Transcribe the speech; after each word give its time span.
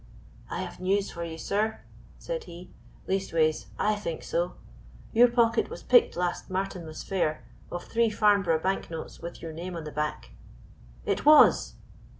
"I 0.49 0.61
have 0.63 0.79
news 0.79 1.11
for 1.11 1.23
you, 1.23 1.37
sir," 1.37 1.81
said 2.17 2.45
he, 2.45 2.71
"leastways 3.07 3.67
I 3.77 3.95
think 3.95 4.23
so; 4.23 4.55
your 5.13 5.27
pocket 5.27 5.69
was 5.69 5.83
picked 5.83 6.15
last 6.17 6.49
Martinmas 6.49 7.03
fair 7.03 7.43
of 7.71 7.83
three 7.83 8.09
Farnborough 8.09 8.63
bank 8.63 8.89
notes 8.89 9.19
with 9.21 9.43
your 9.43 9.53
name 9.53 9.75
on 9.77 9.83
the 9.83 9.91
back." 9.91 10.31
"It 11.05 11.23
was!" 11.23 11.75